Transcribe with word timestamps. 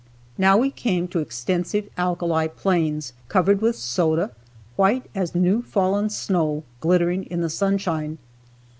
Now 0.35 0.57
we 0.57 0.71
came 0.71 1.07
to 1.09 1.19
extensive 1.19 1.87
alkali 1.95 2.47
plains, 2.47 3.13
covered 3.27 3.61
with 3.61 3.75
soda, 3.75 4.31
white 4.75 5.05
as 5.13 5.35
new 5.35 5.61
fallen 5.61 6.09
snow, 6.09 6.63
glittering 6.79 7.25
in 7.25 7.41
the 7.41 7.51
sunshine. 7.51 8.17